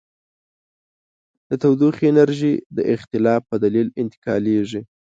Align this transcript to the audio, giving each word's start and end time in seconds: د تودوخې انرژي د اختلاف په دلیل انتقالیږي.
د 1.49 1.51
تودوخې 1.61 2.05
انرژي 2.09 2.53
د 2.77 2.79
اختلاف 2.93 3.41
په 3.49 3.55
دلیل 3.63 3.87
انتقالیږي. 4.01 4.81